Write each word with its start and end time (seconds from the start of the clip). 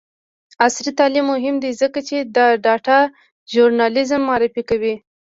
عصري 0.65 0.91
تعلیم 0.99 1.25
مهم 1.33 1.55
دی 1.63 1.71
ځکه 1.81 1.99
چې 2.07 2.17
د 2.35 2.37
ډاټا 2.65 2.99
ژورنالیزم 3.53 4.21
معرفي 4.29 4.63
کوي. 4.69 4.95